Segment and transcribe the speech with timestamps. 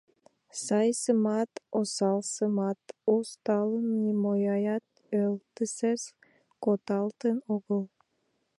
[0.63, 2.81] Сайсымат, осалсымат
[3.13, 4.85] усалтын, нимоаят
[5.23, 6.01] ӧлтысес
[6.63, 7.83] коталтын огыл...